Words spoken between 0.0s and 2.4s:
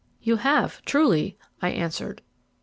"You have, truly," I answered.